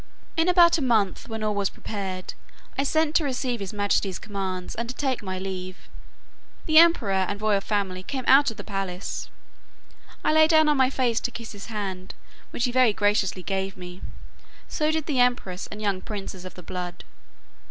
[0.35, 2.33] In about a month, when all was prepared,
[2.75, 5.77] I sent to receive his majesty's commands, and to take my leave.
[6.65, 9.29] The emperor and royal family came out of the palace;
[10.23, 12.15] I lay down on my face to kiss his hand,
[12.49, 14.01] which he very graciously gave me:
[14.67, 17.03] so did the empress and young princes of the blood.